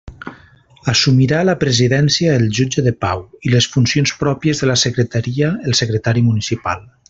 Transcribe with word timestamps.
Assumirà 0.93 1.41
la 1.49 1.55
presidència 1.63 2.31
el 2.37 2.47
jutge 2.61 2.85
de 2.87 2.93
pau, 3.05 3.21
i 3.49 3.53
les 3.57 3.69
funcions 3.75 4.15
pròpies 4.25 4.65
de 4.65 4.71
la 4.73 4.79
secretaria, 4.87 5.53
el 5.71 5.79
secretari 5.83 6.27
municipal. 6.33 6.87